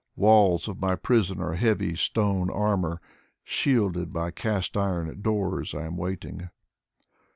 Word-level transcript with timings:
Walls 0.15 0.67
of 0.67 0.79
my 0.81 0.95
prison 0.95 1.39
are 1.39 1.53
heavy 1.53 1.95
stone 1.95 2.49
armor; 2.49 2.99
Shielded 3.43 4.11
by 4.11 4.31
cast 4.31 4.75
iron 4.75 5.21
doors, 5.21 5.75
I 5.75 5.85
am 5.85 5.95
waiting. 5.95 6.49